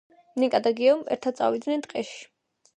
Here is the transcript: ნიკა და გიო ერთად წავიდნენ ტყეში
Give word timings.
ნიკა 0.43 0.61
და 0.67 0.71
გიო 0.79 0.95
ერთად 1.17 1.39
წავიდნენ 1.43 1.87
ტყეში 1.87 2.21